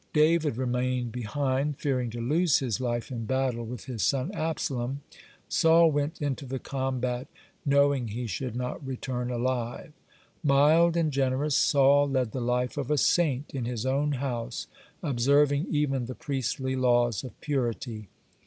David 0.13 0.57
remained 0.57 1.11
behind, 1.11 1.77
fearing 1.77 2.09
to 2.09 2.19
lose 2.21 2.57
his 2.57 2.81
life 2.81 3.11
in 3.11 3.25
battle 3.25 3.63
with 3.63 3.85
his 3.85 4.01
son 4.01 4.31
Absalom; 4.31 5.01
Saul 5.47 5.91
went 5.91 6.19
into 6.19 6.47
the 6.47 6.57
combat 6.57 7.27
knowing 7.67 8.07
he 8.07 8.25
should 8.25 8.55
not 8.55 8.83
return 8.83 9.29
alive. 9.29 9.93
Mild 10.43 10.97
and 10.97 11.11
generous, 11.11 11.55
Saul 11.55 12.09
led 12.09 12.31
the 12.31 12.41
life 12.41 12.77
of 12.77 12.89
a 12.89 12.97
saint 12.97 13.53
in 13.53 13.65
his 13.65 13.85
own 13.85 14.13
house, 14.13 14.65
observing 15.03 15.67
even 15.69 16.07
the 16.07 16.15
priestly 16.15 16.75
laws 16.75 17.23
of 17.23 17.39
purity. 17.39 18.09